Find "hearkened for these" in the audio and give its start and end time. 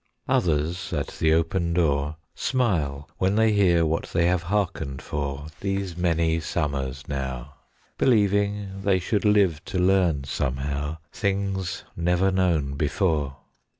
4.41-5.95